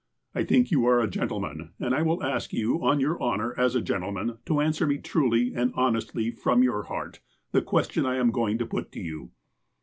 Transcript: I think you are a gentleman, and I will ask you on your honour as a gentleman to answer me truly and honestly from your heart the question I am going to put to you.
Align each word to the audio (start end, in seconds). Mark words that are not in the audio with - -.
I 0.33 0.43
think 0.43 0.71
you 0.71 0.83
are 0.87 0.99
a 0.99 1.07
gentleman, 1.07 1.73
and 1.79 1.93
I 1.93 2.01
will 2.01 2.23
ask 2.23 2.53
you 2.53 2.83
on 2.83 2.99
your 2.99 3.21
honour 3.21 3.53
as 3.55 3.75
a 3.75 3.83
gentleman 3.83 4.39
to 4.47 4.59
answer 4.59 4.87
me 4.87 4.97
truly 4.97 5.53
and 5.53 5.71
honestly 5.75 6.31
from 6.31 6.63
your 6.63 6.81
heart 6.85 7.19
the 7.51 7.61
question 7.61 8.03
I 8.03 8.15
am 8.15 8.31
going 8.31 8.57
to 8.57 8.65
put 8.65 8.91
to 8.93 8.99
you. 8.99 9.29